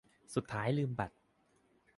[0.35, 1.15] สุดท้ายลืมบัตร